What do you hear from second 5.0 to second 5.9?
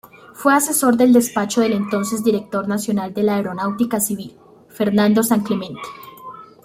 Sanclemente.